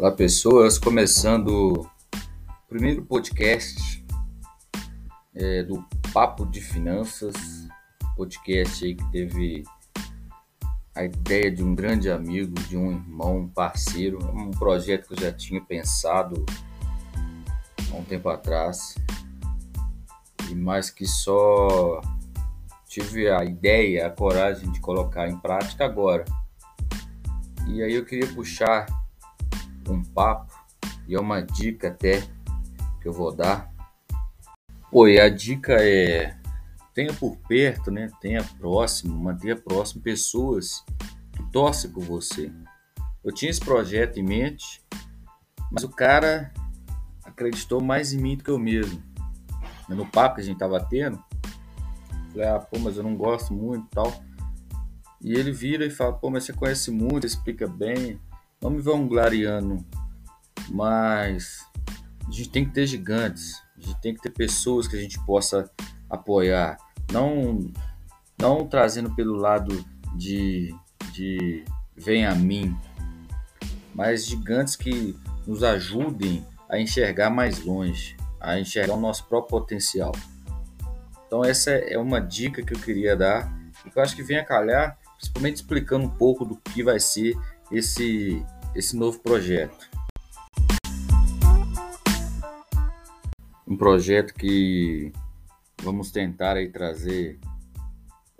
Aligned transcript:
Olá, 0.00 0.10
pessoas. 0.10 0.78
Começando 0.78 1.82
o 1.82 2.66
primeiro 2.66 3.04
podcast 3.04 4.02
é, 5.34 5.62
do 5.62 5.84
Papo 6.10 6.46
de 6.46 6.58
Finanças, 6.58 7.34
podcast 8.16 8.82
aí 8.82 8.94
que 8.94 9.12
teve 9.12 9.62
a 10.94 11.04
ideia 11.04 11.50
de 11.50 11.62
um 11.62 11.74
grande 11.74 12.10
amigo, 12.10 12.54
de 12.66 12.78
um 12.78 12.92
irmão, 12.92 13.40
um 13.40 13.48
parceiro, 13.48 14.18
um 14.32 14.50
projeto 14.52 15.06
que 15.06 15.12
eu 15.12 15.20
já 15.20 15.32
tinha 15.32 15.60
pensado 15.60 16.46
há 17.92 17.94
um 17.94 18.02
tempo 18.02 18.30
atrás, 18.30 18.94
e 20.50 20.54
mais 20.54 20.88
que 20.88 21.04
só 21.04 22.00
tive 22.88 23.28
a 23.28 23.44
ideia, 23.44 24.06
a 24.06 24.10
coragem 24.10 24.72
de 24.72 24.80
colocar 24.80 25.28
em 25.28 25.36
prática 25.36 25.84
agora. 25.84 26.24
E 27.68 27.82
aí 27.82 27.92
eu 27.92 28.06
queria 28.06 28.32
puxar 28.32 28.86
um 29.92 30.04
papo 30.04 30.52
e 31.06 31.14
é 31.14 31.20
uma 31.20 31.40
dica 31.40 31.88
até 31.88 32.22
que 33.00 33.08
eu 33.08 33.12
vou 33.12 33.34
dar. 33.34 33.70
E 34.92 35.20
a 35.20 35.28
dica 35.28 35.74
é 35.80 36.36
tenha 36.94 37.12
por 37.14 37.36
perto, 37.48 37.90
né? 37.90 38.08
Tenha 38.20 38.42
próximo, 38.58 39.16
mantenha 39.16 39.56
próximo 39.56 40.02
pessoas 40.02 40.84
que 41.32 41.42
torcem 41.50 41.90
por 41.90 42.02
você. 42.02 42.52
Eu 43.24 43.32
tinha 43.32 43.50
esse 43.50 43.60
projeto 43.60 44.18
em 44.18 44.22
mente, 44.22 44.84
mas 45.70 45.84
o 45.84 45.88
cara 45.88 46.52
acreditou 47.24 47.80
mais 47.80 48.12
em 48.12 48.18
mim 48.18 48.36
do 48.36 48.44
que 48.44 48.50
eu 48.50 48.58
mesmo. 48.58 49.02
No 49.88 50.06
papo 50.06 50.36
que 50.36 50.40
a 50.40 50.44
gente 50.44 50.58
tava 50.58 50.80
tendo, 50.80 51.22
falei, 52.32 52.48
ah, 52.48 52.58
pô, 52.58 52.78
mas 52.78 52.96
eu 52.96 53.02
não 53.02 53.16
gosto 53.16 53.52
muito 53.52 53.86
e 53.86 53.90
tal. 53.90 54.22
E 55.20 55.34
ele 55.34 55.52
vira 55.52 55.84
e 55.84 55.90
fala, 55.90 56.12
pô, 56.12 56.30
mas 56.30 56.44
você 56.44 56.52
conhece 56.52 56.90
muito, 56.90 57.26
explica 57.26 57.66
bem 57.66 58.20
não 58.60 58.70
me 58.70 58.80
vangloriando, 58.80 59.84
mas 60.68 61.66
a 62.26 62.30
gente 62.30 62.50
tem 62.50 62.64
que 62.64 62.72
ter 62.72 62.86
gigantes, 62.86 63.62
a 63.76 63.80
gente 63.80 64.00
tem 64.00 64.14
que 64.14 64.20
ter 64.20 64.30
pessoas 64.30 64.86
que 64.86 64.96
a 64.96 65.00
gente 65.00 65.18
possa 65.24 65.70
apoiar, 66.08 66.76
não 67.10 67.72
não 68.38 68.66
trazendo 68.66 69.14
pelo 69.14 69.34
lado 69.34 69.84
de, 70.16 70.74
de 71.12 71.64
vem 71.94 72.24
a 72.24 72.34
mim, 72.34 72.76
mas 73.94 74.26
gigantes 74.26 74.76
que 74.76 75.14
nos 75.46 75.62
ajudem 75.62 76.44
a 76.68 76.78
enxergar 76.78 77.28
mais 77.28 77.62
longe, 77.62 78.16
a 78.40 78.58
enxergar 78.58 78.94
o 78.94 79.00
nosso 79.00 79.26
próprio 79.26 79.60
potencial. 79.60 80.12
Então 81.26 81.44
essa 81.44 81.70
é 81.70 81.98
uma 81.98 82.20
dica 82.20 82.62
que 82.62 82.74
eu 82.74 82.78
queria 82.78 83.14
dar 83.14 83.52
e 83.84 83.90
que 83.90 83.98
eu 83.98 84.02
acho 84.02 84.16
que 84.16 84.22
vem 84.22 84.38
a 84.38 84.44
calhar, 84.44 84.98
principalmente 85.16 85.56
explicando 85.56 86.06
um 86.06 86.10
pouco 86.10 86.44
do 86.44 86.56
que 86.56 86.82
vai 86.82 86.98
ser 86.98 87.36
esse, 87.70 88.44
esse 88.74 88.96
novo 88.96 89.20
projeto. 89.20 89.88
Um 93.66 93.76
projeto 93.76 94.34
que 94.34 95.12
vamos 95.82 96.10
tentar 96.10 96.56
aí 96.56 96.68
trazer 96.68 97.38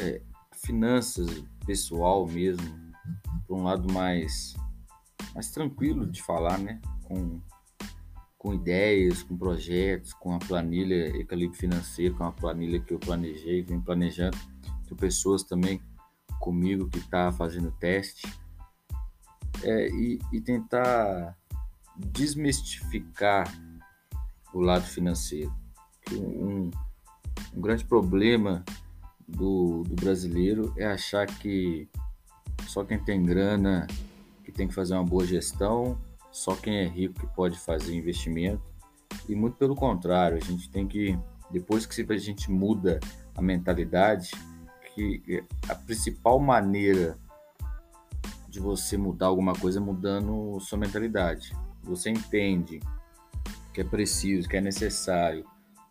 é, 0.00 0.22
finanças 0.54 1.44
pessoal 1.66 2.26
mesmo 2.26 2.64
para 3.46 3.56
um 3.56 3.62
lado 3.64 3.92
mais 3.92 4.54
mais 5.34 5.50
tranquilo 5.50 6.06
de 6.06 6.22
falar, 6.22 6.58
né? 6.58 6.80
Com, 7.04 7.40
com 8.36 8.54
ideias, 8.54 9.22
com 9.22 9.36
projetos, 9.36 10.12
com 10.14 10.32
a 10.34 10.38
planilha 10.38 11.16
Ecalipse 11.16 11.60
Financeiro, 11.60 12.14
com 12.14 12.24
a 12.24 12.32
planilha 12.32 12.80
que 12.80 12.94
eu 12.94 12.98
planejei, 12.98 13.62
venho 13.62 13.82
planejando. 13.82 14.36
Tem 14.86 14.96
pessoas 14.96 15.42
também 15.42 15.80
comigo 16.40 16.88
que 16.88 16.98
está 16.98 17.30
fazendo 17.30 17.70
teste 17.72 18.26
é, 19.62 19.88
e, 19.88 20.18
e 20.32 20.40
tentar 20.40 21.36
desmistificar 21.96 23.52
o 24.52 24.60
lado 24.60 24.84
financeiro. 24.84 25.52
Um, 26.12 26.70
um 27.54 27.60
grande 27.60 27.84
problema 27.84 28.64
do, 29.26 29.82
do, 29.82 29.94
brasileiro 29.94 30.72
é 30.76 30.86
achar 30.86 31.26
que 31.26 31.88
só 32.66 32.84
quem 32.84 32.98
tem 32.98 33.22
grana 33.22 33.86
que 34.44 34.52
tem 34.52 34.66
que 34.66 34.74
fazer 34.74 34.94
uma 34.94 35.04
boa 35.04 35.26
gestão, 35.26 35.98
só 36.30 36.54
quem 36.54 36.78
é 36.78 36.86
rico 36.86 37.20
que 37.20 37.26
pode 37.34 37.58
fazer 37.58 37.94
investimento. 37.94 38.62
E 39.28 39.34
muito 39.34 39.56
pelo 39.56 39.74
contrário, 39.74 40.38
a 40.38 40.40
gente 40.40 40.70
tem 40.70 40.86
que, 40.86 41.18
depois 41.50 41.84
que 41.84 42.00
a 42.10 42.16
gente 42.16 42.50
muda 42.50 42.98
a 43.34 43.42
mentalidade, 43.42 44.30
que 44.94 45.44
a 45.68 45.74
principal 45.74 46.40
maneira 46.40 47.18
de 48.58 48.60
você 48.60 48.96
mudar 48.96 49.26
alguma 49.26 49.52
coisa 49.52 49.80
mudando 49.80 50.58
sua 50.58 50.76
mentalidade. 50.76 51.56
Você 51.84 52.10
entende 52.10 52.80
que 53.72 53.80
é 53.80 53.84
preciso, 53.84 54.48
que 54.48 54.56
é 54.56 54.60
necessário 54.60 55.46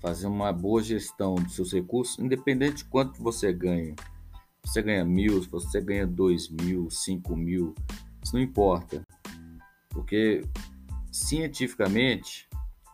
fazer 0.00 0.26
uma 0.26 0.52
boa 0.52 0.82
gestão 0.82 1.36
dos 1.36 1.54
seus 1.54 1.72
recursos, 1.72 2.18
independente 2.18 2.78
de 2.78 2.84
quanto 2.86 3.22
você 3.22 3.52
ganha. 3.52 3.94
Você 4.64 4.82
ganha 4.82 5.04
mil, 5.04 5.40
você 5.44 5.80
ganha 5.80 6.04
dois 6.04 6.48
mil, 6.48 6.90
cinco 6.90 7.36
mil, 7.36 7.74
isso 8.22 8.34
não 8.34 8.42
importa. 8.42 9.02
Porque 9.88 10.44
cientificamente 11.12 12.48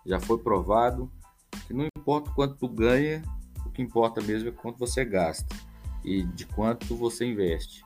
já 0.04 0.20
foi 0.20 0.38
provado 0.38 1.10
que 1.66 1.72
não 1.72 1.86
importa 1.96 2.31
quanto 2.32 2.56
tu 2.56 2.69
ganha, 2.69 3.22
o 3.64 3.70
que 3.70 3.81
importa 3.81 4.20
mesmo 4.20 4.50
é 4.50 4.52
quanto 4.52 4.78
você 4.78 5.04
gasta 5.04 5.56
e 6.04 6.22
de 6.22 6.44
quanto 6.46 6.94
você 6.94 7.25
investe. 7.25 7.84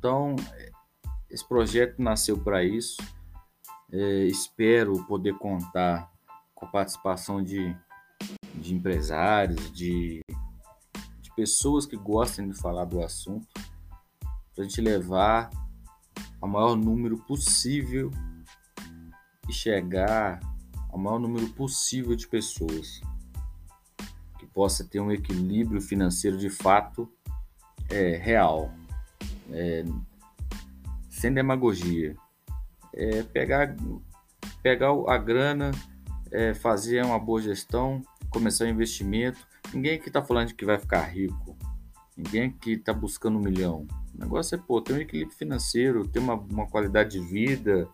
Então, 0.00 0.34
esse 1.28 1.46
projeto 1.46 2.00
nasceu 2.00 2.38
para 2.38 2.64
isso. 2.64 2.96
É, 3.92 4.24
espero 4.24 5.04
poder 5.04 5.36
contar 5.36 6.10
com 6.54 6.64
a 6.64 6.70
participação 6.70 7.44
de, 7.44 7.76
de 8.54 8.74
empresários, 8.74 9.70
de, 9.70 10.22
de 11.20 11.34
pessoas 11.36 11.84
que 11.84 11.98
gostem 11.98 12.48
de 12.48 12.54
falar 12.54 12.86
do 12.86 13.02
assunto, 13.02 13.46
para 14.54 14.64
a 14.64 14.66
gente 14.66 14.80
levar 14.80 15.50
ao 16.40 16.48
maior 16.48 16.76
número 16.76 17.18
possível 17.18 18.10
e 19.46 19.52
chegar 19.52 20.40
ao 20.88 20.98
maior 20.98 21.18
número 21.18 21.46
possível 21.50 22.16
de 22.16 22.26
pessoas 22.26 23.02
que 24.38 24.46
possa 24.46 24.82
ter 24.82 24.98
um 24.98 25.12
equilíbrio 25.12 25.82
financeiro 25.82 26.38
de 26.38 26.48
fato 26.48 27.06
é, 27.90 28.16
real 28.16 28.79
é, 29.52 29.84
sem 31.08 31.32
demagogia. 31.32 32.16
É, 32.94 33.22
pegar, 33.22 33.76
pegar 34.62 34.90
a 35.06 35.16
grana, 35.16 35.70
é, 36.30 36.54
fazer 36.54 37.04
uma 37.04 37.18
boa 37.18 37.40
gestão, 37.40 38.02
começar 38.30 38.68
investimento. 38.68 39.38
Ninguém 39.72 39.96
aqui 39.96 40.08
está 40.08 40.22
falando 40.22 40.48
de 40.48 40.54
que 40.54 40.64
vai 40.64 40.78
ficar 40.78 41.02
rico. 41.02 41.56
Ninguém 42.16 42.48
aqui 42.48 42.72
está 42.72 42.92
buscando 42.92 43.38
um 43.38 43.42
milhão. 43.42 43.86
O 44.14 44.18
negócio 44.18 44.54
é 44.54 44.58
pô, 44.58 44.80
ter 44.80 44.94
um 44.94 44.98
equilíbrio 44.98 45.36
financeiro, 45.36 46.06
ter 46.06 46.18
uma, 46.18 46.34
uma 46.34 46.66
qualidade 46.66 47.18
de 47.18 47.20
vida, 47.20 47.88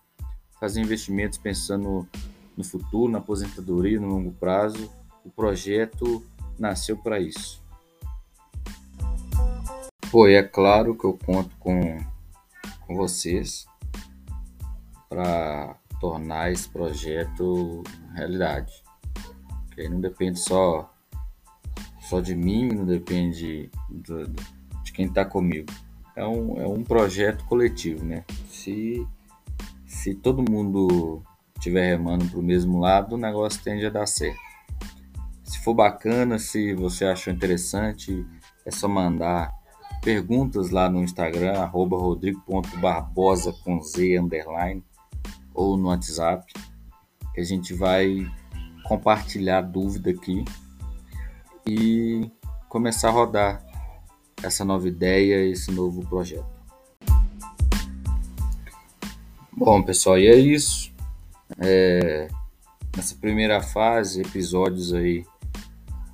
fazer 0.59 0.81
investimentos 0.81 1.39
pensando 1.39 2.09
no 2.57 2.65
futuro, 2.65 3.13
na 3.13 3.19
aposentadoria, 3.19 4.01
no 4.01 4.09
longo 4.09 4.33
prazo. 4.33 4.91
O 5.25 5.31
projeto 5.31 6.25
nasceu 6.59 6.97
para 6.97 7.21
isso. 7.21 7.63
Pô, 10.11 10.29
é 10.29 10.43
claro 10.43 10.97
que 10.97 11.05
eu 11.05 11.19
conto 11.27 11.51
com, 11.59 11.99
com 12.87 12.95
vocês 12.95 13.67
para 15.09 15.77
tornar 16.01 16.53
esse 16.53 16.69
projeto 16.69 17.83
realidade. 18.15 18.73
Que 19.73 19.83
aí 19.83 19.89
não 19.89 20.01
depende 20.01 20.39
só, 20.39 20.93
só 22.01 22.21
de 22.21 22.37
mim, 22.37 22.69
não 22.69 22.87
depende 22.87 23.69
do, 23.91 24.29
de 24.85 24.93
quem 24.93 25.07
está 25.07 25.25
comigo. 25.25 25.73
É 26.15 26.25
um, 26.25 26.61
é 26.61 26.67
um 26.67 26.85
projeto 26.85 27.45
coletivo, 27.45 28.05
né? 28.05 28.25
Se, 28.49 29.07
se 29.85 30.15
todo 30.15 30.51
mundo 30.51 31.23
estiver 31.57 31.91
remando 31.91 32.27
para 32.27 32.39
o 32.39 32.43
mesmo 32.43 32.79
lado, 32.79 33.17
o 33.17 33.19
negócio 33.19 33.63
tende 33.63 33.85
a 33.85 33.91
dar 33.91 34.07
certo. 34.07 34.41
Se 35.43 35.59
for 35.63 35.75
bacana, 35.75 36.39
se 36.39 36.75
você 36.75 37.05
achou 37.05 37.33
interessante, 37.33 38.25
é 38.65 38.71
só 38.71 38.89
mandar 38.89 39.53
perguntas 40.07 40.71
lá 40.71 40.89
no 40.89 41.03
Instagram, 41.03 41.59
arroba 41.59 41.97
rodrigo.barbosa 41.97 43.53
com 43.65 43.83
Z 43.83 44.21
underline, 44.21 44.81
ou 45.53 45.77
no 45.77 45.89
WhatsApp, 45.89 46.47
que 47.35 47.41
a 47.41 47.45
gente 47.45 47.75
vai 47.75 48.25
compartilhar 48.85 49.63
dúvida 49.63 50.11
aqui 50.11 50.45
e 51.67 52.31
começar 52.69 53.09
a 53.09 53.11
rodar 53.11 53.67
essa 54.41 54.65
nova 54.65 54.87
ideia, 54.87 55.45
esse 55.45 55.73
novo 55.73 56.07
projeto. 56.07 56.47
Bom, 59.51 59.83
pessoal, 59.83 60.21
e 60.21 60.29
é 60.29 60.37
isso. 60.37 60.95
É, 61.59 62.29
nessa 62.97 63.17
primeira 63.17 63.61
fase, 63.61 64.21
episódios 64.21 64.95
aí 64.95 65.27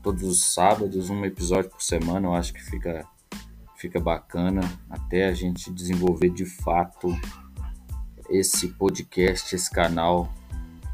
todos 0.03 0.23
os 0.23 0.55
sábados, 0.55 1.11
um 1.11 1.27
episódio 1.27 1.69
por 1.69 1.83
semana, 1.83 2.29
eu 2.29 2.35
acho 2.35 2.55
que 2.55 2.63
fica 2.63 3.07
fica 3.83 3.99
bacana 3.99 4.61
até 4.89 5.27
a 5.27 5.35
gente 5.35 5.73
desenvolver 5.73 6.31
de 6.31 6.47
fato 6.47 7.09
esse 8.31 8.69
podcast, 8.69 9.53
esse 9.57 9.69
canal, 9.69 10.33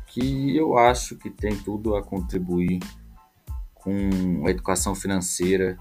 que 0.07 0.57
eu 0.57 0.79
acho 0.79 1.15
que 1.17 1.29
tem 1.29 1.55
tudo 1.55 1.95
a 1.95 2.03
contribuir 2.03 2.81
com 3.75 4.43
a 4.47 4.51
educação 4.51 4.95
financeira 4.95 5.77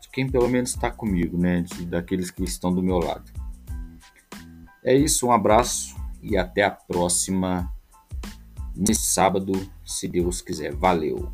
de 0.00 0.08
quem 0.08 0.30
pelo 0.30 0.48
menos 0.48 0.70
está 0.70 0.90
comigo, 0.90 1.36
né? 1.36 1.60
De, 1.60 1.84
daqueles 1.84 2.30
que 2.30 2.42
estão 2.42 2.72
do 2.72 2.82
meu 2.82 2.98
lado. 2.98 3.30
É 4.82 4.94
isso, 4.94 5.26
um 5.26 5.32
abraço 5.32 5.94
e 6.22 6.38
até 6.38 6.62
a 6.62 6.70
próxima 6.70 7.70
nesse 8.74 9.12
sábado, 9.12 9.52
se 9.84 10.08
Deus 10.08 10.40
quiser. 10.40 10.74
Valeu! 10.74 11.30